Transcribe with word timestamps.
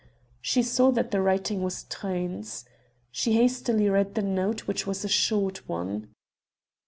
She 0.41 0.63
saw 0.63 0.89
that 0.93 1.11
the 1.11 1.21
writing 1.21 1.61
was 1.61 1.83
Truyn's. 1.83 2.65
She 3.11 3.33
hastily 3.33 3.87
read 3.87 4.15
the 4.15 4.23
note 4.23 4.61
which 4.61 4.87
was 4.87 5.05
a 5.05 5.07
short 5.07 5.69
one. 5.69 6.09